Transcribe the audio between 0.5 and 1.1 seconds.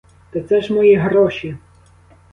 ж мої